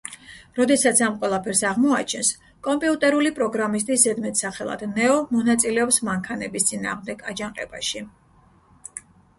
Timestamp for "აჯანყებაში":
7.35-8.05